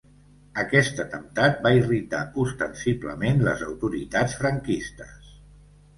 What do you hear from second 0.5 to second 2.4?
Aquest atemptat va irritar